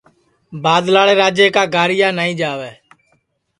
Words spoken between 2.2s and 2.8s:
جاوے